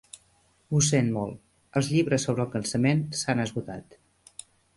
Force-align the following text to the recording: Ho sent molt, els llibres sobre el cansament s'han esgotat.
Ho 0.69 0.79
sent 0.85 1.11
molt, 1.17 1.37
els 1.81 1.89
llibres 1.97 2.25
sobre 2.29 2.43
el 2.45 2.49
cansament 2.57 3.05
s'han 3.21 3.45
esgotat. 3.45 3.97